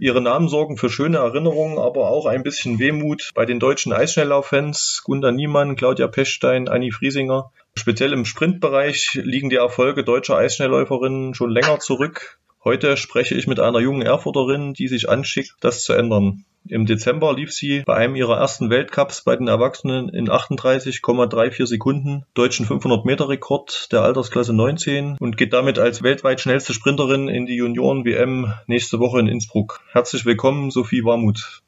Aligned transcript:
Ihre 0.00 0.20
Namen 0.20 0.48
sorgen 0.48 0.76
für 0.76 0.90
schöne 0.90 1.18
Erinnerungen, 1.18 1.78
aber 1.78 2.08
auch 2.08 2.26
ein 2.26 2.44
bisschen 2.44 2.78
Wehmut 2.78 3.30
bei 3.34 3.44
den 3.46 3.58
deutschen 3.58 3.92
Eisschnelllauf-Fans. 3.92 5.02
Gunda 5.04 5.32
Niemann, 5.32 5.74
Claudia 5.74 6.06
Pechstein, 6.06 6.68
Anni 6.68 6.92
Friesinger. 6.92 7.50
Speziell 7.74 8.12
im 8.12 8.24
Sprintbereich 8.24 9.14
liegen 9.14 9.50
die 9.50 9.56
Erfolge 9.56 10.04
deutscher 10.04 10.36
Eisschnellläuferinnen 10.36 11.34
schon 11.34 11.50
länger 11.50 11.80
zurück. 11.80 12.38
Heute 12.62 12.96
spreche 12.96 13.34
ich 13.34 13.48
mit 13.48 13.58
einer 13.58 13.80
jungen 13.80 14.02
Erfurterin, 14.02 14.72
die 14.72 14.86
sich 14.86 15.08
anschickt, 15.08 15.56
das 15.60 15.82
zu 15.82 15.94
ändern. 15.94 16.44
Im 16.70 16.84
Dezember 16.84 17.34
lief 17.34 17.50
sie 17.50 17.82
bei 17.86 17.94
einem 17.94 18.14
ihrer 18.14 18.36
ersten 18.36 18.68
Weltcups 18.68 19.22
bei 19.22 19.34
den 19.36 19.48
Erwachsenen 19.48 20.10
in 20.10 20.28
38,34 20.28 21.66
Sekunden 21.66 22.26
deutschen 22.34 22.66
500 22.66 23.06
Meter 23.06 23.30
Rekord 23.30 23.90
der 23.90 24.02
Altersklasse 24.02 24.52
19 24.52 25.16
und 25.18 25.38
geht 25.38 25.54
damit 25.54 25.78
als 25.78 26.02
weltweit 26.02 26.40
schnellste 26.40 26.74
Sprinterin 26.74 27.28
in 27.28 27.46
die 27.46 27.56
Junioren-WM 27.56 28.52
nächste 28.66 28.98
Woche 28.98 29.20
in 29.20 29.28
Innsbruck. 29.28 29.80
Herzlich 29.92 30.26
willkommen, 30.26 30.70
Sophie 30.70 31.04
Warmuth. 31.04 31.62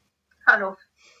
Hallo. 0.45 0.75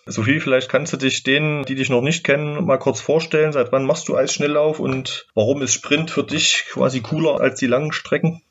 Sophie, 0.05 0.39
vielleicht 0.39 0.69
kannst 0.69 0.93
du 0.93 0.97
dich 0.97 1.23
denen, 1.23 1.63
die 1.63 1.75
dich 1.75 1.89
noch 1.89 2.01
nicht 2.01 2.23
kennen, 2.23 2.65
mal 2.65 2.77
kurz 2.77 3.01
vorstellen. 3.01 3.51
Seit 3.51 3.71
wann 3.71 3.85
machst 3.85 4.07
du 4.07 4.15
Eisschnelllauf 4.15 4.79
und 4.79 5.27
warum 5.33 5.63
ist 5.63 5.73
Sprint 5.73 6.11
für 6.11 6.23
dich 6.23 6.65
quasi 6.69 7.01
cooler 7.01 7.39
als 7.39 7.59
die 7.59 7.67
langen 7.67 7.93
Strecken? 7.93 8.43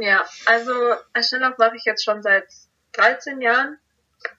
Ja, 0.00 0.24
also 0.46 0.72
Eisschnelllauf 1.12 1.58
mache 1.58 1.76
ich 1.76 1.84
jetzt 1.84 2.04
schon 2.04 2.22
seit 2.22 2.44
13 2.92 3.40
Jahren. 3.40 3.78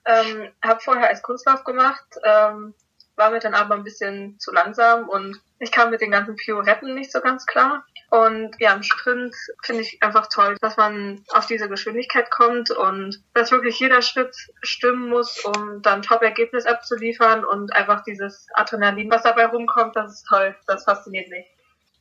Ähm, 0.04 0.50
habe 0.62 0.80
vorher 0.80 1.08
als 1.08 1.22
Kunstlauf 1.22 1.64
gemacht, 1.64 2.04
ähm, 2.24 2.74
war 3.16 3.30
mir 3.30 3.40
dann 3.40 3.54
aber 3.54 3.74
ein 3.74 3.84
bisschen 3.84 4.38
zu 4.38 4.52
langsam 4.52 5.08
und 5.08 5.40
ich 5.58 5.70
kam 5.70 5.90
mit 5.90 6.00
den 6.00 6.10
ganzen 6.10 6.36
Pioretten 6.36 6.94
nicht 6.94 7.12
so 7.12 7.20
ganz 7.20 7.46
klar. 7.46 7.84
Und 8.10 8.56
ja, 8.58 8.74
im 8.74 8.82
Sprint 8.82 9.34
finde 9.62 9.82
ich 9.82 10.02
einfach 10.02 10.28
toll, 10.28 10.56
dass 10.60 10.76
man 10.76 11.24
auf 11.28 11.46
diese 11.46 11.68
Geschwindigkeit 11.68 12.30
kommt 12.30 12.70
und 12.70 13.22
dass 13.32 13.52
wirklich 13.52 13.78
jeder 13.80 14.02
Schritt 14.02 14.36
stimmen 14.60 15.08
muss, 15.08 15.42
um 15.44 15.80
dann 15.80 16.02
Top-Ergebnis 16.02 16.66
abzuliefern 16.66 17.44
und 17.44 17.74
einfach 17.74 18.02
dieses 18.02 18.48
Adrenalin, 18.52 19.10
was 19.10 19.22
dabei 19.22 19.46
rumkommt, 19.46 19.96
das 19.96 20.12
ist 20.12 20.26
toll. 20.28 20.54
Das 20.66 20.84
fasziniert 20.84 21.28
mich. 21.30 21.46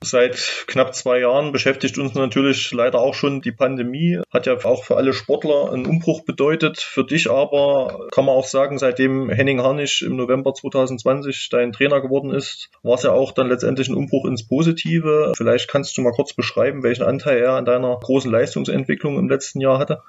Seit 0.04 0.66
knapp 0.66 0.96
zwei 0.96 1.20
Jahren 1.20 1.52
beschäftigt 1.52 2.00
uns 2.00 2.16
natürlich 2.16 2.72
leider 2.72 3.00
auch 3.00 3.14
schon 3.14 3.42
die 3.42 3.52
Pandemie. 3.52 4.20
Hat 4.34 4.48
ja 4.48 4.58
auch 4.66 4.84
für 4.84 4.98
alle 4.98 5.14
Sportler 5.14 5.72
einen 5.72 5.86
Umbruch 5.86 6.24
bedeutet. 6.26 6.80
Für 6.80 7.04
dich 7.04 7.30
aber 7.30 8.08
kann 8.12 8.26
man 8.26 8.36
auch 8.36 8.48
sagen, 8.48 8.80
seitdem 8.80 9.30
Henning 9.30 9.62
Harnisch 9.62 10.02
im 10.02 10.16
November 10.16 10.56
2020 10.56 11.50
dein 11.50 11.72
Trainer 11.72 12.02
geworden 12.02 12.32
ist, 12.32 12.72
war 12.82 12.96
es 12.96 13.04
ja 13.04 13.12
auch 13.12 13.32
dann 13.32 13.48
letztendlich 13.48 13.90
ein 13.90 13.96
Umbruch 13.96 14.26
ins 14.26 14.48
Positive. 14.48 15.34
Vielleicht 15.38 15.70
kannst 15.70 15.96
du 15.96 16.02
mal 16.02 16.14
kurz 16.14 16.34
beschreiben, 16.34 16.82
welchen 16.82 17.04
Anteil 17.04 17.38
er 17.38 17.54
an 17.54 17.66
deiner 17.66 17.96
großen 18.00 18.32
Leistungsentwicklung 18.32 19.20
im 19.20 19.30
letzten 19.30 19.62
Jahr 19.62 19.78
hatte. 19.78 20.02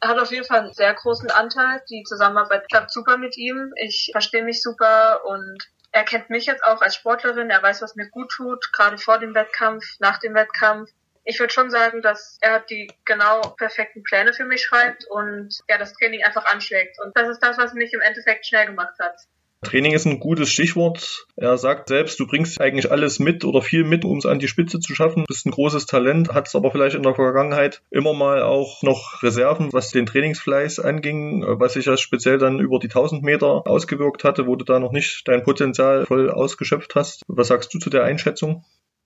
Er 0.00 0.08
hat 0.08 0.18
auf 0.18 0.30
jeden 0.30 0.46
Fall 0.46 0.60
einen 0.60 0.72
sehr 0.72 0.94
großen 0.94 1.30
Anteil. 1.30 1.82
Die 1.90 2.02
Zusammenarbeit 2.02 2.66
klappt 2.70 2.90
super 2.90 3.18
mit 3.18 3.36
ihm. 3.36 3.72
Ich 3.76 4.08
verstehe 4.12 4.42
mich 4.42 4.62
super 4.62 5.20
und 5.26 5.58
er 5.94 6.02
kennt 6.02 6.28
mich 6.28 6.46
jetzt 6.46 6.64
auch 6.64 6.82
als 6.82 6.96
Sportlerin, 6.96 7.50
er 7.50 7.62
weiß, 7.62 7.80
was 7.80 7.94
mir 7.94 8.10
gut 8.10 8.28
tut, 8.32 8.72
gerade 8.72 8.98
vor 8.98 9.20
dem 9.20 9.32
Wettkampf, 9.32 9.84
nach 10.00 10.18
dem 10.18 10.34
Wettkampf. 10.34 10.90
Ich 11.22 11.38
würde 11.38 11.52
schon 11.52 11.70
sagen, 11.70 12.02
dass 12.02 12.36
er 12.40 12.58
die 12.58 12.90
genau 13.04 13.40
perfekten 13.56 14.02
Pläne 14.02 14.34
für 14.34 14.44
mich 14.44 14.62
schreibt 14.62 15.04
und 15.08 15.56
ja, 15.68 15.78
das 15.78 15.94
Training 15.94 16.24
einfach 16.24 16.46
anschlägt. 16.46 16.98
Und 17.00 17.16
das 17.16 17.28
ist 17.28 17.38
das, 17.38 17.58
was 17.58 17.74
mich 17.74 17.92
im 17.92 18.00
Endeffekt 18.00 18.44
schnell 18.44 18.66
gemacht 18.66 18.98
hat. 18.98 19.20
Training 19.64 19.92
ist 19.92 20.06
ein 20.06 20.20
gutes 20.20 20.50
Stichwort. 20.50 21.26
Er 21.36 21.58
sagt 21.58 21.88
selbst, 21.88 22.20
du 22.20 22.26
bringst 22.26 22.60
eigentlich 22.60 22.90
alles 22.90 23.18
mit 23.18 23.44
oder 23.44 23.62
viel 23.62 23.84
mit, 23.84 24.04
um 24.04 24.18
es 24.18 24.26
an 24.26 24.38
die 24.38 24.48
Spitze 24.48 24.80
zu 24.80 24.94
schaffen. 24.94 25.22
Du 25.22 25.26
bist 25.26 25.46
ein 25.46 25.50
großes 25.50 25.86
Talent, 25.86 26.32
hattest 26.32 26.54
aber 26.56 26.70
vielleicht 26.70 26.96
in 26.96 27.02
der 27.02 27.14
Vergangenheit 27.14 27.82
immer 27.90 28.12
mal 28.12 28.42
auch 28.42 28.82
noch 28.82 29.22
Reserven, 29.22 29.72
was 29.72 29.90
den 29.90 30.06
Trainingsfleiß 30.06 30.80
anging, 30.80 31.44
was 31.46 31.74
sich 31.74 31.86
ja 31.86 31.96
speziell 31.96 32.38
dann 32.38 32.60
über 32.60 32.78
die 32.78 32.88
1000 32.88 33.22
Meter 33.22 33.66
ausgewirkt 33.66 34.24
hatte, 34.24 34.46
wo 34.46 34.56
du 34.56 34.64
da 34.64 34.78
noch 34.78 34.92
nicht 34.92 35.26
dein 35.26 35.42
Potenzial 35.42 36.06
voll 36.06 36.30
ausgeschöpft 36.30 36.94
hast. 36.94 37.22
Was 37.26 37.48
sagst 37.48 37.74
du 37.74 37.78
zu 37.78 37.90
der 37.90 38.04
Einschätzung? 38.04 38.64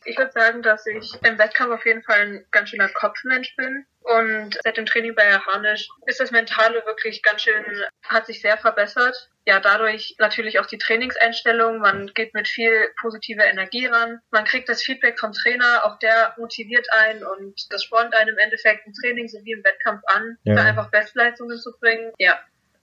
Ich 0.08 0.16
würde 0.16 0.32
sagen, 0.32 0.62
dass 0.62 0.86
ich 0.86 1.12
im 1.22 1.38
Wettkampf 1.38 1.72
auf 1.72 1.84
jeden 1.84 2.02
Fall 2.02 2.20
ein 2.20 2.46
ganz 2.50 2.70
schöner 2.70 2.88
Kopfmensch 2.88 3.54
bin. 3.56 3.84
Und 4.00 4.58
seit 4.64 4.78
dem 4.78 4.86
Training 4.86 5.14
bei 5.14 5.38
Harnisch 5.38 5.86
ist 6.06 6.18
das 6.18 6.30
Mentale 6.30 6.82
wirklich 6.86 7.22
ganz 7.22 7.42
schön, 7.42 7.62
hat 8.04 8.24
sich 8.26 8.40
sehr 8.40 8.56
verbessert. 8.56 9.28
Ja, 9.44 9.60
dadurch 9.60 10.16
natürlich 10.18 10.58
auch 10.60 10.66
die 10.66 10.78
Trainingseinstellung. 10.78 11.80
Man 11.80 12.06
geht 12.14 12.32
mit 12.32 12.48
viel 12.48 12.88
positiver 13.00 13.44
Energie 13.44 13.84
ran. 13.84 14.20
Man 14.30 14.46
kriegt 14.46 14.70
das 14.70 14.82
Feedback 14.82 15.18
vom 15.18 15.32
Trainer, 15.32 15.84
auch 15.84 15.98
der 15.98 16.34
motiviert 16.38 16.86
einen 16.92 17.22
und 17.22 17.66
das 17.70 17.84
spornt 17.84 18.14
einen 18.14 18.30
im 18.30 18.38
Endeffekt 18.38 18.86
im 18.86 18.94
Training 18.94 19.28
sowie 19.28 19.52
im 19.52 19.64
Wettkampf 19.64 20.02
an, 20.06 20.38
ja. 20.44 20.54
da 20.54 20.64
einfach 20.64 20.90
Bestleistungen 20.90 21.58
zu 21.58 21.72
bringen. 21.80 22.12
Ja, 22.18 22.38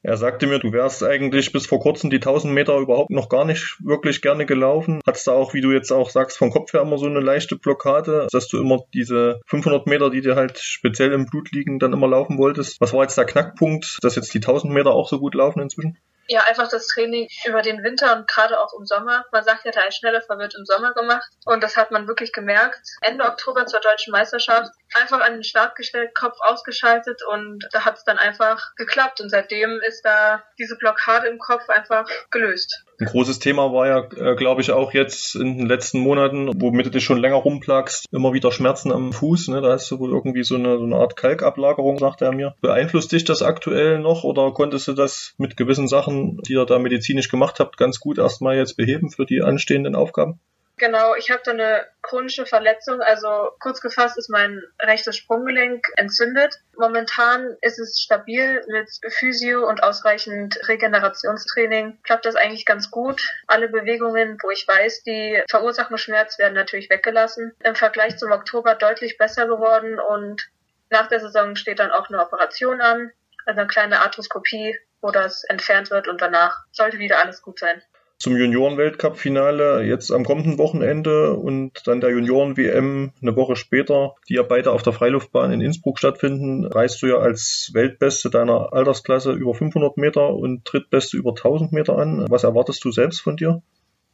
er 0.05 0.17
sagte 0.17 0.45
mir, 0.45 0.59
du 0.59 0.71
wärst 0.71 1.03
eigentlich 1.03 1.51
bis 1.51 1.65
vor 1.65 1.79
kurzem 1.79 2.09
die 2.09 2.17
1000 2.17 2.53
Meter 2.53 2.77
überhaupt 2.77 3.09
noch 3.09 3.27
gar 3.27 3.43
nicht 3.43 3.77
wirklich 3.83 4.21
gerne 4.21 4.45
gelaufen. 4.45 5.01
Hattest 5.05 5.27
du 5.27 5.31
auch, 5.31 5.53
wie 5.53 5.61
du 5.61 5.71
jetzt 5.71 5.91
auch 5.91 6.09
sagst, 6.09 6.37
vom 6.37 6.51
Kopf 6.51 6.73
her 6.73 6.81
immer 6.81 6.97
so 6.97 7.07
eine 7.07 7.19
leichte 7.19 7.55
Blockade, 7.55 8.27
dass 8.31 8.47
du 8.47 8.59
immer 8.59 8.79
diese 8.93 9.41
500 9.47 9.87
Meter, 9.87 10.11
die 10.11 10.21
dir 10.21 10.35
halt 10.35 10.59
speziell 10.59 11.11
im 11.11 11.25
Blut 11.25 11.51
liegen, 11.51 11.79
dann 11.79 11.93
immer 11.93 12.07
laufen 12.07 12.37
wolltest. 12.37 12.79
Was 12.79 12.93
war 12.93 13.01
jetzt 13.01 13.17
der 13.17 13.25
Knackpunkt, 13.25 13.97
dass 14.01 14.15
jetzt 14.15 14.33
die 14.33 14.39
1000 14.39 14.71
Meter 14.71 14.91
auch 14.91 15.09
so 15.09 15.19
gut 15.19 15.33
laufen 15.33 15.61
inzwischen? 15.61 15.97
Ja, 16.27 16.43
einfach 16.43 16.69
das 16.69 16.87
Training 16.87 17.27
über 17.45 17.61
den 17.61 17.83
Winter 17.83 18.15
und 18.15 18.27
gerade 18.27 18.59
auch 18.59 18.73
im 18.77 18.85
Sommer. 18.85 19.25
Man 19.31 19.43
sagt 19.43 19.65
ja, 19.65 19.71
der 19.71 19.83
Eisschnellläufer 19.83 20.37
wird 20.37 20.55
im 20.55 20.65
Sommer 20.65 20.93
gemacht. 20.93 21.27
Und 21.45 21.63
das 21.63 21.77
hat 21.77 21.91
man 21.91 22.07
wirklich 22.07 22.31
gemerkt. 22.31 22.79
Ende 23.01 23.25
Oktober 23.25 23.65
zur 23.65 23.79
deutschen 23.79 24.11
Meisterschaft 24.11 24.71
einfach 24.95 25.21
an 25.21 25.33
den 25.33 25.43
Start 25.43 25.75
gestellt, 25.75 26.15
Kopf 26.15 26.37
ausgeschaltet 26.39 27.21
und 27.23 27.67
da 27.71 27.85
hat 27.85 27.97
es 27.97 28.03
dann 28.03 28.17
einfach 28.17 28.75
geklappt. 28.75 29.21
Und 29.21 29.29
seitdem 29.29 29.79
ist 29.87 30.03
da 30.03 30.43
diese 30.57 30.77
Blockade 30.77 31.27
im 31.27 31.37
Kopf 31.37 31.69
einfach 31.69 32.07
gelöst. 32.31 32.83
Ein 32.97 33.07
großes 33.07 33.39
Thema 33.39 33.73
war 33.73 33.87
ja, 33.87 34.07
äh, 34.15 34.35
glaube 34.35 34.61
ich, 34.61 34.71
auch 34.71 34.93
jetzt 34.93 35.35
in 35.35 35.57
den 35.57 35.67
letzten 35.67 35.99
Monaten, 35.99 36.49
womit 36.55 36.85
du 36.85 36.91
dich 36.91 37.03
schon 37.03 37.17
länger 37.17 37.35
rumplagst, 37.35 38.05
immer 38.11 38.31
wieder 38.33 38.51
Schmerzen 38.51 38.91
am 38.91 39.11
Fuß. 39.11 39.49
Ne? 39.49 39.61
Da 39.61 39.73
hast 39.73 39.91
du 39.91 39.99
wohl 39.99 40.11
irgendwie 40.11 40.43
so 40.43 40.55
eine, 40.55 40.77
so 40.77 40.83
eine 40.83 40.95
Art 40.95 41.17
Kalkablagerung, 41.17 41.99
sagte 41.99 42.25
er 42.25 42.31
mir. 42.31 42.55
Beeinflusst 42.61 43.11
dich 43.11 43.25
das 43.25 43.41
aktuell 43.41 43.99
noch 43.99 44.23
oder 44.23 44.51
konntest 44.53 44.87
du 44.87 44.93
das 44.93 45.33
mit 45.37 45.57
gewissen 45.57 45.89
Sachen, 45.89 46.37
die 46.47 46.53
ihr 46.53 46.65
da 46.65 46.79
medizinisch 46.79 47.29
gemacht 47.29 47.59
habt, 47.59 47.77
ganz 47.77 47.99
gut 47.99 48.17
erstmal 48.17 48.55
jetzt 48.55 48.77
beheben 48.77 49.11
für 49.11 49.25
die 49.25 49.41
anstehenden 49.41 49.95
Aufgaben? 49.95 50.39
Genau, 50.77 51.15
ich 51.15 51.31
habe 51.31 51.41
da 51.45 51.51
eine 51.51 51.87
chronische 52.01 52.45
Verletzung. 52.45 53.01
Also 53.01 53.51
kurz 53.61 53.79
gefasst 53.79 54.17
ist 54.17 54.29
mein 54.29 54.61
rechtes 54.81 55.15
Sprunggelenk 55.15 55.85
entzündet. 55.95 56.59
Momentan 56.77 57.55
ist 57.61 57.79
es 57.79 58.01
stabil 58.01 58.61
mit 58.67 58.89
Physio 59.13 59.67
und 59.67 59.83
ausreichend 59.83 60.59
Regenerationstraining. 60.67 61.99
Klappt 62.03 62.25
das 62.25 62.35
eigentlich 62.35 62.65
ganz 62.65 62.91
gut. 62.91 63.21
Alle 63.47 63.69
Bewegungen, 63.69 64.37
wo 64.43 64.49
ich 64.49 64.67
weiß, 64.67 65.03
die 65.03 65.41
verursachen 65.49 65.97
Schmerz, 65.97 66.37
werden 66.39 66.55
natürlich 66.55 66.89
weggelassen. 66.89 67.55
Im 67.63 67.75
Vergleich 67.75 68.17
zum 68.17 68.31
Oktober 68.31 68.75
deutlich 68.75 69.17
besser 69.17 69.47
geworden 69.47 69.97
und 69.97 70.49
nach 70.89 71.07
der 71.07 71.21
Saison 71.21 71.55
steht 71.55 71.79
dann 71.79 71.91
auch 71.91 72.09
eine 72.09 72.19
Operation 72.19 72.81
an, 72.81 73.11
also 73.45 73.61
eine 73.61 73.67
kleine 73.67 74.01
Arthroskopie, 74.01 74.77
wo 74.99 75.11
das 75.11 75.45
entfernt 75.45 75.89
wird 75.89 76.09
und 76.09 76.21
danach 76.21 76.65
sollte 76.71 76.99
wieder 76.99 77.21
alles 77.23 77.41
gut 77.41 77.59
sein 77.59 77.81
zum 78.17 78.37
Junioren-Weltcup-Finale 78.37 79.83
jetzt 79.83 80.11
am 80.11 80.23
kommenden 80.23 80.57
Wochenende 80.57 81.33
und 81.33 81.85
dann 81.85 82.01
der 82.01 82.11
Junioren-WM 82.11 83.11
eine 83.21 83.35
Woche 83.35 83.55
später, 83.55 84.15
die 84.29 84.35
ja 84.35 84.43
beide 84.43 84.71
auf 84.71 84.83
der 84.83 84.93
Freiluftbahn 84.93 85.51
in 85.51 85.61
Innsbruck 85.61 85.99
stattfinden, 85.99 86.65
reist 86.65 87.01
du 87.01 87.07
ja 87.07 87.17
als 87.17 87.71
Weltbeste 87.73 88.29
deiner 88.29 88.73
Altersklasse 88.73 89.33
über 89.33 89.53
500 89.53 89.97
Meter 89.97 90.33
und 90.33 90.61
Drittbeste 90.63 91.17
über 91.17 91.31
1000 91.31 91.71
Meter 91.71 91.97
an. 91.97 92.25
Was 92.29 92.43
erwartest 92.43 92.83
du 92.85 92.91
selbst 92.91 93.21
von 93.21 93.37
dir? 93.37 93.61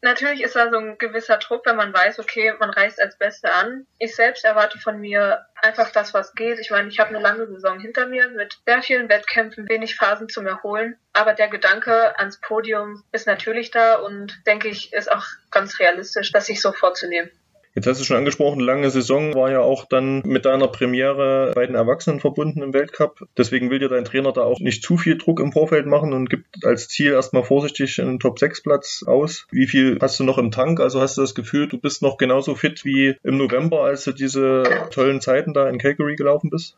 Natürlich 0.03 0.41
ist 0.41 0.55
da 0.55 0.69
so 0.71 0.77
ein 0.77 0.97
gewisser 0.97 1.37
Druck, 1.37 1.65
wenn 1.65 1.75
man 1.75 1.93
weiß, 1.93 2.19
okay, 2.19 2.53
man 2.59 2.71
reist 2.71 2.99
als 2.99 3.17
Beste 3.17 3.53
an. 3.53 3.85
Ich 3.99 4.15
selbst 4.15 4.43
erwarte 4.43 4.79
von 4.79 4.99
mir 4.99 5.45
einfach 5.61 5.91
das, 5.91 6.13
was 6.13 6.33
geht. 6.33 6.57
Ich 6.59 6.71
meine, 6.71 6.89
ich 6.89 6.99
habe 6.99 7.09
eine 7.09 7.19
lange 7.19 7.45
Saison 7.45 7.79
hinter 7.79 8.07
mir 8.07 8.27
mit 8.29 8.57
sehr 8.65 8.81
vielen 8.81 9.09
Wettkämpfen, 9.09 9.69
wenig 9.69 9.95
Phasen 9.95 10.27
zum 10.27 10.47
Erholen. 10.47 10.97
Aber 11.13 11.33
der 11.33 11.49
Gedanke 11.49 12.17
ans 12.17 12.39
Podium 12.41 13.03
ist 13.11 13.27
natürlich 13.27 13.69
da 13.69 13.95
und 13.95 14.41
denke 14.47 14.69
ich, 14.69 14.91
ist 14.91 15.11
auch 15.11 15.25
ganz 15.51 15.79
realistisch, 15.79 16.31
das 16.31 16.47
sich 16.47 16.61
so 16.61 16.71
vorzunehmen. 16.71 17.29
Jetzt 17.73 17.87
hast 17.87 18.01
du 18.01 18.03
schon 18.03 18.17
angesprochen, 18.17 18.59
lange 18.59 18.89
Saison 18.89 19.33
war 19.33 19.49
ja 19.49 19.61
auch 19.61 19.85
dann 19.85 20.21
mit 20.25 20.45
deiner 20.45 20.67
Premiere 20.67 21.53
bei 21.55 21.65
den 21.65 21.75
Erwachsenen 21.75 22.19
verbunden 22.19 22.61
im 22.61 22.73
Weltcup. 22.73 23.25
Deswegen 23.37 23.69
will 23.69 23.79
dir 23.79 23.87
dein 23.87 24.03
Trainer 24.03 24.33
da 24.33 24.41
auch 24.41 24.59
nicht 24.59 24.83
zu 24.83 24.97
viel 24.97 25.17
Druck 25.17 25.39
im 25.39 25.53
Vorfeld 25.53 25.85
machen 25.85 26.11
und 26.11 26.29
gibt 26.29 26.65
als 26.65 26.89
Ziel 26.89 27.13
erstmal 27.13 27.43
vorsichtig 27.43 28.01
einen 28.01 28.19
Top-6-Platz 28.19 29.03
aus. 29.07 29.47
Wie 29.51 29.67
viel 29.67 29.97
hast 30.01 30.19
du 30.19 30.25
noch 30.25 30.37
im 30.37 30.51
Tank? 30.51 30.81
Also 30.81 30.99
hast 30.99 31.17
du 31.17 31.21
das 31.21 31.33
Gefühl, 31.33 31.69
du 31.69 31.77
bist 31.77 32.01
noch 32.01 32.17
genauso 32.17 32.55
fit 32.55 32.83
wie 32.83 33.15
im 33.23 33.37
November, 33.37 33.83
als 33.83 34.03
du 34.03 34.11
diese 34.11 34.63
tollen 34.91 35.21
Zeiten 35.21 35.53
da 35.53 35.69
in 35.69 35.77
Calgary 35.77 36.15
gelaufen 36.15 36.49
bist? 36.49 36.77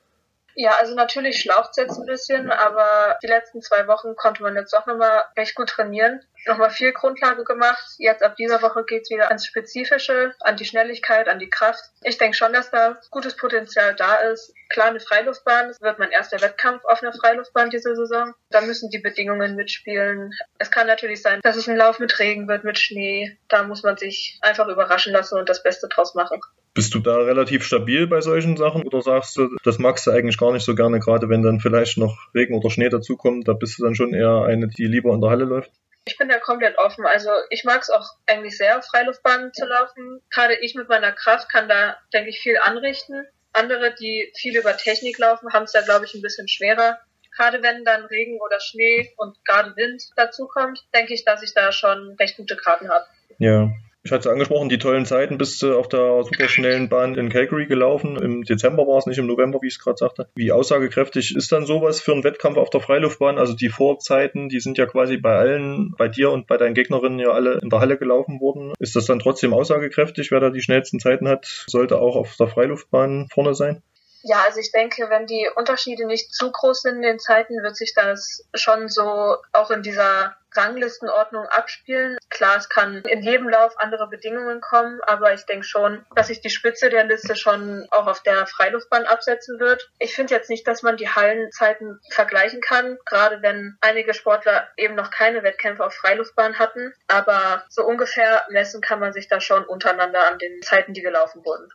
Ja, 0.56 0.76
also 0.80 0.94
natürlich 0.94 1.42
schlaucht 1.42 1.72
es 1.72 1.78
jetzt 1.78 1.98
ein 1.98 2.06
bisschen, 2.06 2.52
aber 2.52 3.18
die 3.24 3.28
letzten 3.28 3.62
zwei 3.62 3.88
Wochen 3.88 4.16
konnte 4.16 4.44
man 4.44 4.56
jetzt 4.56 4.74
auch 4.74 4.86
nochmal 4.86 5.24
recht 5.36 5.56
gut 5.56 5.70
trainieren. 5.70 6.22
Nochmal 6.46 6.70
viel 6.70 6.92
Grundlage 6.92 7.44
gemacht. 7.44 7.84
Jetzt 7.98 8.22
ab 8.22 8.36
dieser 8.36 8.62
Woche 8.62 8.84
geht's 8.84 9.10
wieder 9.10 9.30
ans 9.30 9.46
Spezifische, 9.46 10.36
an 10.42 10.58
die 10.58 10.66
Schnelligkeit, 10.66 11.28
an 11.28 11.40
die 11.40 11.50
Kraft. 11.50 11.84
Ich 12.02 12.18
denke 12.18 12.38
schon, 12.38 12.54
dass 12.54 12.70
da 12.70 13.00
gutes 13.12 13.36
Potenzial 13.36 13.96
da 13.96 14.16
ist. 14.16 14.54
Klar, 14.70 14.88
eine 14.88 15.00
Freiluftbahn, 15.00 15.70
das 15.70 15.82
wird 15.82 16.00
mein 16.00 16.12
erster 16.12 16.42
Wettkampf 16.42 16.84
auf 16.86 17.02
einer 17.02 17.14
Freiluftbahn 17.14 17.70
diese 17.70 17.96
Saison. 17.96 18.34
Da 18.50 18.62
müssen 18.62 18.90
die 18.90 19.00
Bedingungen 19.00 19.56
mitspielen. 19.56 20.32
Es 20.60 20.70
kann 20.70 20.88
natürlich 20.88 21.22
sein, 21.22 21.40
dass 21.44 21.56
es 21.56 21.68
ein 21.70 21.78
Lauf 21.78 22.00
mit 22.00 22.20
Regen 22.20 22.48
wird, 22.48 22.64
mit 22.64 22.78
Schnee. 22.78 23.38
Da 23.48 23.64
muss 23.64 23.84
man 23.84 23.98
sich 23.98 24.38
einfach 24.42 24.68
überraschen 24.68 25.14
lassen 25.14 25.40
und 25.40 25.48
das 25.48 25.64
Beste 25.64 25.88
draus 25.88 26.14
machen. 26.14 26.42
Bist 26.74 26.94
du 26.96 27.00
da 27.00 27.18
relativ 27.18 27.64
stabil 27.64 28.08
bei 28.08 28.22
solchen 28.22 28.58
Sachen 28.58 28.84
oder 28.84 29.02
sagst 29.02 29.38
du, 29.38 29.56
das 29.64 29.78
magst 29.78 30.08
du 30.08 30.12
eigentlich 30.12 30.40
gar 30.40 30.52
nicht 30.52 30.66
so 30.66 30.74
gerne, 30.74 31.00
gerade 31.00 31.30
wenn 31.30 31.44
dann 31.44 31.60
vielleicht 31.60 31.98
noch 31.98 32.18
Regen 32.34 32.56
oder 32.56 32.72
Schnee 32.72 32.90
dazukommt, 32.90 33.48
da 33.48 33.54
bist 33.54 33.78
du 33.78 33.84
dann 33.84 33.96
schon 33.96 34.14
eher 34.14 34.44
eine, 34.44 34.68
die 34.68 34.86
lieber 34.86 35.14
in 35.14 35.22
der 35.22 35.30
Halle 35.30 35.46
läuft? 35.46 35.72
Ich 36.06 36.18
bin 36.18 36.30
da 36.30 36.40
komplett 36.40 36.78
offen. 36.78 37.06
Also 37.06 37.30
ich 37.50 37.64
mag 37.64 37.82
es 37.82 37.90
auch 37.90 38.06
eigentlich 38.26 38.58
sehr, 38.58 38.82
Freiluftbahnen 38.82 39.54
zu 39.54 39.66
laufen. 39.66 40.20
Gerade 40.32 40.56
ich 40.56 40.76
mit 40.76 40.90
meiner 40.90 41.12
Kraft 41.12 41.50
kann 41.50 41.70
da, 41.70 41.96
denke 42.12 42.30
ich, 42.30 42.40
viel 42.40 42.58
anrichten. 42.58 43.26
Andere, 43.54 43.94
die 43.94 44.34
viel 44.36 44.58
über 44.58 44.76
Technik 44.76 45.18
laufen, 45.20 45.54
haben 45.54 45.64
es 45.64 45.72
da, 45.72 45.82
glaube 45.82 46.06
ich, 46.06 46.14
ein 46.14 46.22
bisschen 46.22 46.48
schwerer. 46.48 46.98
Gerade 47.38 47.64
wenn 47.64 47.86
dann 47.86 48.06
Regen 48.06 48.40
oder 48.42 48.60
Schnee 48.60 49.14
und 49.18 49.38
gerade 49.46 49.76
Wind 49.76 50.04
dazukommt, 50.16 50.84
denke 50.94 51.14
ich, 51.14 51.24
dass 51.24 51.42
ich 51.42 51.54
da 51.54 51.72
schon 51.72 52.16
recht 52.20 52.38
gute 52.38 52.58
Karten 52.58 52.90
habe. 52.90 53.06
Ja, 53.38 53.72
ich 54.04 54.12
hatte 54.12 54.28
es 54.28 54.34
angesprochen, 54.34 54.68
die 54.68 54.78
tollen 54.78 55.06
Zeiten 55.06 55.38
bist 55.38 55.62
du 55.62 55.78
auf 55.78 55.88
der 55.88 56.24
superschnellen 56.24 56.90
Bahn 56.90 57.16
in 57.16 57.30
Calgary 57.30 57.68
gelaufen. 57.68 58.18
Im 58.18 58.44
Dezember 58.44 58.86
war 58.86 58.98
es, 58.98 59.06
nicht 59.06 59.18
im 59.18 59.28
November, 59.28 59.60
wie 59.62 59.68
ich 59.68 59.76
es 59.76 59.80
gerade 59.80 59.98
sagte. 59.98 60.28
Wie 60.36 60.52
aussagekräftig 60.52 61.36
ist 61.36 61.52
dann 61.54 61.66
sowas 61.66 62.02
für 62.02 62.12
einen 62.12 62.26
Wettkampf 62.26 62.58
auf 62.58 62.70
der 62.70 62.82
Freiluftbahn? 62.82 63.38
Also 63.38 63.54
die 63.54 63.70
Vorzeiten, 63.70 64.50
die 64.50 64.60
sind 64.60 64.78
ja 64.78 64.86
quasi 64.88 65.16
bei 65.16 65.36
allen, 65.36 65.94
bei 65.98 66.10
dir 66.10 66.32
und 66.32 66.48
bei 66.48 66.58
deinen 66.58 66.74
Gegnerinnen 66.74 67.20
ja 67.20 67.30
alle 67.30 67.60
in 67.62 67.70
der 67.70 67.80
Halle 67.80 67.98
gelaufen 67.98 68.42
worden. 68.42 68.74
Ist 68.80 68.98
das 68.98 69.06
dann 69.06 69.20
trotzdem 69.20 69.54
aussagekräftig? 69.54 70.32
Wer 70.32 70.42
da 70.42 70.50
die 70.50 70.62
schnellsten 70.62 71.00
Zeiten 71.00 71.30
hat, 71.30 71.66
sollte 71.68 72.00
auch 72.00 72.18
auf 72.18 72.36
der 72.36 72.48
Freiluftbahn 72.48 73.28
vorne 73.32 73.56
sein? 73.56 73.84
Ja, 74.26 74.44
also 74.48 74.62
ich 74.62 74.72
denke, 74.72 75.10
wenn 75.10 75.28
die 75.28 75.50
Unterschiede 75.54 76.06
nicht 76.06 76.34
zu 76.34 76.50
groß 76.50 76.84
sind 76.84 76.96
in 76.96 77.02
den 77.02 77.20
Zeiten, 77.20 77.62
wird 77.62 77.76
sich 77.76 77.94
das 77.94 78.48
schon 78.54 78.88
so 78.88 79.36
auch 79.52 79.70
in 79.70 79.84
dieser 79.84 80.38
Ranglistenordnung 80.56 81.46
abspielen. 81.48 82.18
Klar, 82.30 82.56
es 82.58 82.70
kann 82.70 83.02
in 83.02 83.22
jedem 83.22 83.50
Lauf 83.50 83.78
andere 83.80 84.08
Bedingungen 84.08 84.62
kommen, 84.62 85.02
aber 85.02 85.34
ich 85.34 85.46
denke 85.46 85.66
schon, 85.66 86.06
dass 86.16 86.28
sich 86.28 86.40
die 86.40 86.50
Spitze 86.50 86.90
der 86.90 87.04
Liste 87.04 87.36
schon 87.36 87.86
auch 87.92 88.08
auf 88.08 88.24
der 88.24 88.48
Freiluftbahn 88.48 89.06
absetzen 89.06 89.60
wird. 89.60 89.90
Ich 90.00 90.16
finde 90.16 90.34
jetzt 90.34 90.50
nicht, 90.50 90.66
dass 90.68 90.84
man 90.84 90.96
die 90.96 91.10
Hallenzeiten 91.10 92.00
vergleichen 92.10 92.62
kann, 92.62 92.98
gerade 93.06 93.42
wenn 93.42 93.78
einige 93.82 94.14
Sportler 94.14 94.70
eben 94.78 94.96
noch 94.96 95.12
keine 95.12 95.44
Wettkämpfe 95.44 95.86
auf 95.86 95.94
Freiluftbahn 95.96 96.60
hatten. 96.60 96.94
Aber 97.08 97.66
so 97.68 97.84
ungefähr 97.84 98.44
messen 98.50 98.80
kann 98.80 99.00
man 99.00 99.12
sich 99.12 99.28
da 99.28 99.42
schon 99.42 99.66
untereinander 99.66 100.28
an 100.28 100.40
den 100.40 100.62
Zeiten, 100.62 100.94
die 100.94 101.02
gelaufen 101.02 101.44
wurden. 101.44 101.74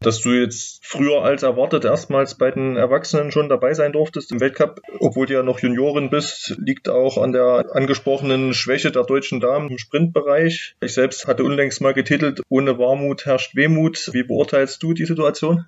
Dass 0.00 0.20
du 0.20 0.30
jetzt 0.30 0.84
früher 0.84 1.22
als 1.22 1.42
erwartet 1.42 1.84
erstmals 1.84 2.36
bei 2.36 2.50
den 2.50 2.76
Erwachsenen 2.76 3.32
schon 3.32 3.48
dabei 3.48 3.72
sein 3.72 3.92
durftest 3.92 4.32
im 4.32 4.40
Weltcup, 4.40 4.80
obwohl 5.00 5.26
du 5.26 5.34
ja 5.34 5.42
noch 5.42 5.60
Juniorin 5.60 6.10
bist, 6.10 6.54
liegt 6.58 6.88
auch 6.90 7.16
an 7.16 7.32
der 7.32 7.64
angesprochenen 7.72 8.52
Schwäche 8.52 8.92
der 8.92 9.04
deutschen 9.04 9.40
Damen 9.40 9.70
im 9.70 9.78
Sprintbereich. 9.78 10.74
Ich 10.80 10.94
selbst 10.94 11.26
hatte 11.26 11.44
unlängst 11.44 11.80
mal 11.80 11.94
getitelt, 11.94 12.42
ohne 12.50 12.78
Warmut 12.78 13.24
herrscht 13.24 13.56
Wehmut. 13.56 14.10
Wie 14.12 14.24
beurteilst 14.24 14.82
du 14.82 14.92
die 14.92 15.06
Situation? 15.06 15.66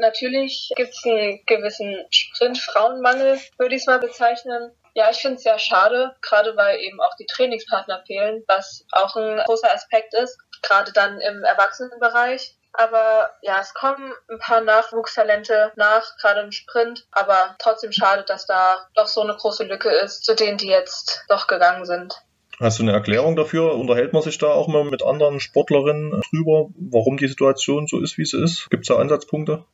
Natürlich 0.00 0.70
gibt 0.76 0.90
es 0.90 1.04
einen 1.04 1.40
gewissen 1.46 1.96
Sprint-Frauenmangel, 2.10 3.38
würde 3.58 3.74
ich 3.74 3.82
es 3.82 3.86
mal 3.86 3.98
bezeichnen. 3.98 4.70
Ja, 4.94 5.10
ich 5.10 5.18
finde 5.18 5.36
es 5.36 5.42
sehr 5.42 5.58
schade, 5.58 6.14
gerade 6.22 6.56
weil 6.56 6.78
eben 6.80 7.00
auch 7.00 7.14
die 7.16 7.26
Trainingspartner 7.26 8.02
fehlen, 8.06 8.42
was 8.46 8.84
auch 8.92 9.16
ein 9.16 9.38
großer 9.44 9.72
Aspekt 9.72 10.14
ist, 10.14 10.38
gerade 10.62 10.92
dann 10.92 11.20
im 11.20 11.44
Erwachsenenbereich. 11.44 12.56
Aber 12.72 13.30
ja, 13.42 13.60
es 13.60 13.74
kommen 13.74 14.12
ein 14.30 14.38
paar 14.38 14.60
Nachwuchstalente 14.60 15.72
nach, 15.76 16.16
gerade 16.20 16.40
im 16.40 16.52
Sprint. 16.52 17.06
Aber 17.10 17.56
trotzdem 17.58 17.92
schade, 17.92 18.24
dass 18.26 18.46
da 18.46 18.86
doch 18.94 19.06
so 19.06 19.20
eine 19.22 19.34
große 19.34 19.64
Lücke 19.64 19.90
ist 19.90 20.24
zu 20.24 20.34
denen, 20.34 20.58
die 20.58 20.68
jetzt 20.68 21.24
doch 21.28 21.46
gegangen 21.46 21.86
sind. 21.86 22.14
Hast 22.60 22.78
du 22.78 22.82
eine 22.82 22.92
Erklärung 22.92 23.36
dafür? 23.36 23.74
Unterhält 23.74 24.12
man 24.12 24.22
sich 24.22 24.36
da 24.38 24.48
auch 24.48 24.66
mal 24.66 24.84
mit 24.84 25.04
anderen 25.04 25.38
Sportlerinnen 25.38 26.22
drüber, 26.30 26.68
warum 26.76 27.16
die 27.16 27.28
Situation 27.28 27.86
so 27.86 28.00
ist, 28.00 28.18
wie 28.18 28.24
sie 28.24 28.42
ist? 28.42 28.68
Gibt 28.70 28.82
es 28.82 28.88
da 28.88 29.00
Ansatzpunkte? 29.00 29.64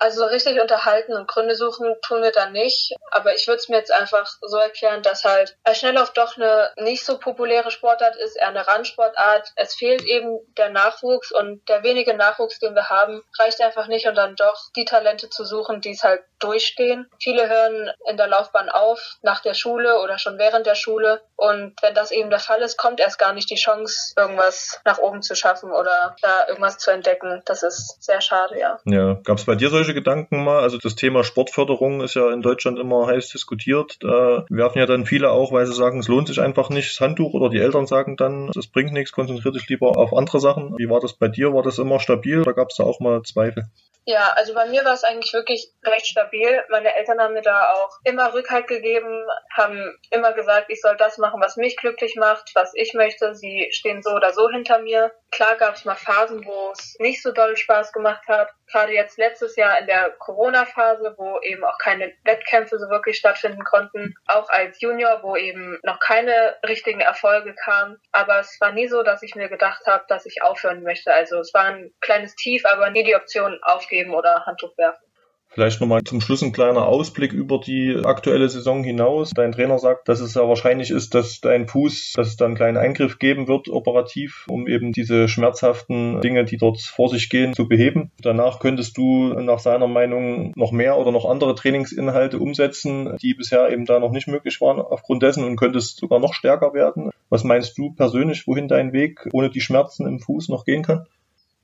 Also 0.00 0.24
richtig 0.24 0.60
unterhalten 0.60 1.14
und 1.14 1.28
Gründe 1.28 1.54
suchen 1.54 1.94
tun 2.02 2.22
wir 2.22 2.32
da 2.32 2.48
nicht. 2.48 2.94
Aber 3.10 3.34
ich 3.34 3.46
würde 3.46 3.58
es 3.58 3.68
mir 3.68 3.76
jetzt 3.76 3.92
einfach 3.92 4.26
so 4.40 4.56
erklären, 4.56 5.02
dass 5.02 5.24
halt 5.24 5.56
Schnelllauf 5.72 6.12
doch 6.12 6.36
eine 6.36 6.72
nicht 6.76 7.04
so 7.04 7.18
populäre 7.18 7.70
Sportart 7.70 8.16
ist, 8.16 8.36
eher 8.36 8.48
eine 8.48 8.66
Randsportart. 8.66 9.52
Es 9.56 9.74
fehlt 9.74 10.02
eben 10.02 10.40
der 10.56 10.70
Nachwuchs 10.70 11.32
und 11.32 11.68
der 11.68 11.82
wenige 11.82 12.14
Nachwuchs, 12.14 12.58
den 12.58 12.74
wir 12.74 12.88
haben, 12.88 13.22
reicht 13.38 13.60
einfach 13.60 13.86
nicht 13.86 14.06
und 14.06 14.14
dann 14.14 14.36
doch 14.36 14.70
die 14.74 14.84
Talente 14.84 15.28
zu 15.28 15.44
suchen, 15.44 15.80
die 15.80 15.90
es 15.90 16.02
halt 16.02 16.22
durchstehen. 16.38 17.08
Viele 17.22 17.48
hören 17.48 17.90
in 18.08 18.16
der 18.16 18.26
Laufbahn 18.26 18.68
auf, 18.68 19.16
nach 19.22 19.40
der 19.40 19.54
Schule 19.54 20.00
oder 20.00 20.18
schon 20.18 20.38
während 20.38 20.66
der 20.66 20.74
Schule. 20.74 21.20
Und 21.36 21.74
wenn 21.82 21.94
das 21.94 22.10
eben 22.10 22.30
der 22.30 22.38
Fall 22.38 22.62
ist, 22.62 22.76
kommt 22.76 23.00
erst 23.00 23.18
gar 23.18 23.32
nicht 23.32 23.50
die 23.50 23.56
Chance, 23.56 24.14
irgendwas 24.16 24.80
nach 24.84 24.98
oben 24.98 25.22
zu 25.22 25.34
schaffen 25.34 25.70
oder 25.70 26.16
da 26.22 26.48
irgendwas 26.48 26.78
zu 26.78 26.90
entdecken. 26.90 27.42
Das 27.44 27.62
ist 27.62 28.02
sehr 28.02 28.20
schade, 28.20 28.58
ja. 28.58 28.80
Ja, 28.84 29.14
gab 29.24 29.38
es 29.38 29.46
bei 29.46 29.54
dir 29.54 29.70
solche 29.70 29.89
Gedanken 29.94 30.44
mal? 30.44 30.60
Also 30.60 30.78
das 30.78 30.94
Thema 30.94 31.24
Sportförderung 31.24 32.00
ist 32.00 32.14
ja 32.14 32.30
in 32.32 32.42
Deutschland 32.42 32.78
immer 32.78 33.06
heiß 33.06 33.28
diskutiert. 33.28 33.96
Da 34.00 34.44
werfen 34.48 34.78
ja 34.78 34.86
dann 34.86 35.06
viele 35.06 35.30
auch, 35.30 35.52
weil 35.52 35.66
sie 35.66 35.74
sagen, 35.74 36.00
es 36.00 36.08
lohnt 36.08 36.28
sich 36.28 36.40
einfach 36.40 36.70
nicht, 36.70 36.90
das 36.90 37.00
Handtuch 37.00 37.34
oder 37.34 37.48
die 37.48 37.60
Eltern 37.60 37.86
sagen 37.86 38.16
dann, 38.16 38.50
das 38.54 38.66
bringt 38.66 38.92
nichts, 38.92 39.12
konzentriere 39.12 39.54
dich 39.54 39.68
lieber 39.68 39.96
auf 39.96 40.12
andere 40.12 40.40
Sachen. 40.40 40.74
Wie 40.78 40.88
war 40.88 41.00
das 41.00 41.14
bei 41.14 41.28
dir? 41.28 41.52
War 41.54 41.62
das 41.62 41.78
immer 41.78 42.00
stabil 42.00 42.40
oder 42.40 42.54
gab 42.54 42.70
es 42.70 42.76
da 42.76 42.84
auch 42.84 43.00
mal 43.00 43.22
Zweifel? 43.22 43.64
Ja, 44.06 44.32
also 44.34 44.54
bei 44.54 44.66
mir 44.66 44.84
war 44.84 44.94
es 44.94 45.04
eigentlich 45.04 45.32
wirklich 45.34 45.72
recht 45.84 46.06
stabil. 46.06 46.64
Meine 46.70 46.96
Eltern 46.96 47.20
haben 47.20 47.34
mir 47.34 47.42
da 47.42 47.70
auch 47.72 47.98
immer 48.04 48.32
Rückhalt 48.32 48.66
gegeben, 48.66 49.26
haben 49.54 49.96
immer 50.10 50.32
gesagt, 50.32 50.66
ich 50.70 50.80
soll 50.80 50.96
das 50.96 51.18
machen, 51.18 51.40
was 51.40 51.56
mich 51.56 51.76
glücklich 51.76 52.16
macht, 52.16 52.50
was 52.54 52.72
ich 52.74 52.94
möchte. 52.94 53.34
Sie 53.34 53.68
stehen 53.70 54.02
so 54.02 54.10
oder 54.10 54.32
so 54.32 54.48
hinter 54.48 54.80
mir. 54.80 55.12
Klar 55.30 55.56
gab 55.56 55.74
es 55.74 55.84
mal 55.84 55.96
Phasen, 55.96 56.44
wo 56.44 56.72
es 56.72 56.96
nicht 56.98 57.22
so 57.22 57.30
doll 57.30 57.56
Spaß 57.56 57.92
gemacht 57.92 58.26
hat. 58.26 58.48
Gerade 58.72 58.92
jetzt 58.94 59.18
letztes 59.18 59.56
Jahr 59.56 59.78
in 59.80 59.86
der 59.86 60.10
Corona-Phase, 60.18 61.14
wo 61.16 61.40
eben 61.40 61.64
auch 61.64 61.78
keine 61.78 62.12
Wettkämpfe 62.24 62.78
so 62.78 62.88
wirklich 62.88 63.16
stattfinden 63.16 63.64
konnten. 63.64 64.14
Auch 64.26 64.48
als 64.48 64.80
Junior, 64.80 65.22
wo 65.22 65.36
eben 65.36 65.78
noch 65.82 65.98
keine 66.00 66.56
richtigen 66.66 67.00
Erfolge 67.00 67.54
kamen. 67.54 67.98
Aber 68.12 68.40
es 68.40 68.60
war 68.60 68.72
nie 68.72 68.88
so, 68.88 69.02
dass 69.02 69.22
ich 69.22 69.34
mir 69.34 69.48
gedacht 69.48 69.86
habe, 69.86 70.04
dass 70.08 70.26
ich 70.26 70.42
aufhören 70.42 70.82
möchte. 70.82 71.12
Also 71.12 71.38
es 71.38 71.52
war 71.54 71.64
ein 71.64 71.92
kleines 72.00 72.34
Tief, 72.36 72.64
aber 72.66 72.90
nie 72.90 73.04
die 73.04 73.16
Option 73.16 73.58
aufgeben 73.62 74.14
oder 74.14 74.46
Handtuch 74.46 74.76
werfen. 74.78 75.09
Vielleicht 75.52 75.80
nochmal 75.80 76.04
zum 76.04 76.20
Schluss 76.20 76.42
ein 76.42 76.52
kleiner 76.52 76.86
Ausblick 76.86 77.32
über 77.32 77.58
die 77.58 77.96
aktuelle 78.04 78.48
Saison 78.48 78.84
hinaus. 78.84 79.30
Dein 79.34 79.50
Trainer 79.50 79.80
sagt, 79.80 80.08
dass 80.08 80.20
es 80.20 80.34
ja 80.34 80.46
wahrscheinlich 80.48 80.92
ist, 80.92 81.12
dass 81.14 81.40
dein 81.40 81.66
Fuß, 81.66 82.12
dass 82.14 82.28
es 82.28 82.36
da 82.36 82.44
einen 82.44 82.54
kleinen 82.54 82.76
Eingriff 82.76 83.18
geben 83.18 83.48
wird, 83.48 83.68
operativ, 83.68 84.46
um 84.48 84.68
eben 84.68 84.92
diese 84.92 85.26
schmerzhaften 85.26 86.20
Dinge, 86.20 86.44
die 86.44 86.56
dort 86.56 86.80
vor 86.80 87.08
sich 87.08 87.30
gehen, 87.30 87.52
zu 87.52 87.66
beheben. 87.66 88.12
Danach 88.22 88.60
könntest 88.60 88.96
du 88.96 89.34
nach 89.34 89.58
seiner 89.58 89.88
Meinung 89.88 90.52
noch 90.54 90.70
mehr 90.70 90.96
oder 90.96 91.10
noch 91.10 91.28
andere 91.28 91.56
Trainingsinhalte 91.56 92.38
umsetzen, 92.38 93.16
die 93.20 93.34
bisher 93.34 93.70
eben 93.70 93.86
da 93.86 93.98
noch 93.98 94.12
nicht 94.12 94.28
möglich 94.28 94.60
waren 94.60 94.80
aufgrund 94.80 95.24
dessen 95.24 95.42
und 95.42 95.56
könntest 95.56 95.98
sogar 95.98 96.20
noch 96.20 96.32
stärker 96.32 96.74
werden. 96.74 97.10
Was 97.28 97.42
meinst 97.42 97.76
du 97.76 97.90
persönlich, 97.90 98.46
wohin 98.46 98.68
dein 98.68 98.92
Weg 98.92 99.28
ohne 99.32 99.50
die 99.50 99.60
Schmerzen 99.60 100.06
im 100.06 100.20
Fuß 100.20 100.48
noch 100.48 100.64
gehen 100.64 100.84
kann? 100.84 101.06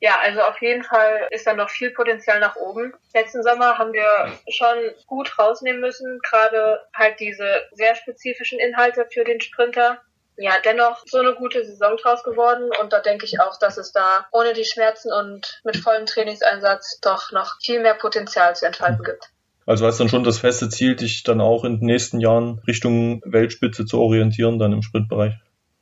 Ja, 0.01 0.19
also 0.23 0.41
auf 0.43 0.61
jeden 0.61 0.83
Fall 0.83 1.27
ist 1.31 1.47
da 1.47 1.55
noch 1.55 1.71
viel 1.71 1.91
Potenzial 1.91 2.39
nach 2.39 2.57
oben. 2.57 2.93
Letzten 3.15 3.43
Sommer 3.43 3.79
haben 3.79 3.93
wir 3.93 4.31
schon 4.49 4.77
gut 5.07 5.39
rausnehmen 5.39 5.81
müssen, 5.81 6.21
gerade 6.21 6.81
halt 6.95 7.19
diese 7.19 7.63
sehr 7.73 7.95
spezifischen 7.95 8.59
Inhalte 8.59 9.07
für 9.11 9.25
den 9.25 9.41
Sprinter. 9.41 10.03
Ja, 10.39 10.53
dennoch 10.63 11.03
so 11.07 11.19
eine 11.19 11.35
gute 11.35 11.65
Saison 11.65 11.97
draus 11.97 12.23
geworden 12.23 12.71
und 12.83 12.93
da 12.93 13.01
denke 13.01 13.25
ich 13.25 13.41
auch, 13.41 13.59
dass 13.59 13.79
es 13.79 13.93
da 13.93 14.27
ohne 14.33 14.53
die 14.53 14.67
Schmerzen 14.67 15.11
und 15.11 15.63
mit 15.65 15.79
vollem 15.79 16.05
Trainingseinsatz 16.05 17.01
doch 17.01 17.33
noch 17.33 17.57
viel 17.63 17.81
mehr 17.81 17.95
Potenzial 17.95 18.55
zu 18.55 18.67
entfalten 18.67 19.03
gibt. 19.03 19.31
Also 19.65 19.87
hast 19.87 19.99
dann 19.99 20.11
schon 20.11 20.25
das 20.25 20.39
feste 20.39 20.69
Ziel, 20.69 20.95
dich 20.95 21.25
dann 21.25 21.41
auch 21.41 21.65
in 21.65 21.81
den 21.81 21.87
nächsten 21.87 22.21
Jahren 22.21 22.61
Richtung 22.69 23.23
Weltspitze 23.25 23.87
zu 23.87 23.99
orientieren, 23.99 24.59
dann 24.59 24.73
im 24.73 24.83
Sprintbereich? 24.83 25.35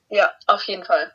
Ja, 0.08 0.30
auf 0.46 0.62
jeden 0.62 0.84
Fall. 0.84 1.10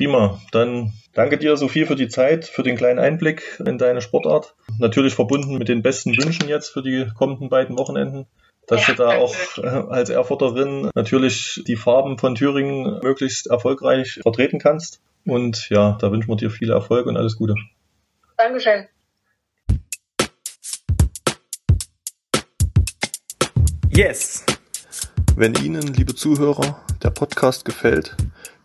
Prima. 0.00 0.40
Dann 0.50 0.94
danke 1.12 1.36
dir, 1.36 1.58
Sophie, 1.58 1.84
für 1.84 1.94
die 1.94 2.08
Zeit, 2.08 2.46
für 2.46 2.62
den 2.62 2.74
kleinen 2.74 2.98
Einblick 2.98 3.60
in 3.66 3.76
deine 3.76 4.00
Sportart. 4.00 4.54
Natürlich 4.78 5.12
verbunden 5.12 5.58
mit 5.58 5.68
den 5.68 5.82
besten 5.82 6.16
Wünschen 6.16 6.48
jetzt 6.48 6.70
für 6.70 6.80
die 6.80 7.06
kommenden 7.18 7.50
beiden 7.50 7.76
Wochenenden. 7.76 8.26
Dass 8.66 8.86
ja, 8.86 8.94
du 8.94 9.02
da 9.02 9.18
auch 9.18 9.34
äh, 9.58 9.66
als 9.66 10.08
Erfurterin 10.08 10.88
natürlich 10.94 11.62
die 11.66 11.76
Farben 11.76 12.16
von 12.16 12.34
Thüringen 12.34 12.98
möglichst 13.02 13.48
erfolgreich 13.48 14.20
vertreten 14.22 14.58
kannst. 14.58 15.02
Und 15.26 15.68
ja, 15.68 15.98
da 16.00 16.10
wünschen 16.10 16.30
wir 16.30 16.36
dir 16.36 16.50
viel 16.50 16.70
Erfolg 16.70 17.04
und 17.04 17.18
alles 17.18 17.36
Gute. 17.36 17.56
Dankeschön. 18.38 18.86
Yes! 23.90 24.46
Wenn 25.36 25.54
Ihnen, 25.56 25.82
liebe 25.92 26.14
Zuhörer, 26.14 26.80
der 27.02 27.10
Podcast 27.10 27.66
gefällt, 27.66 28.16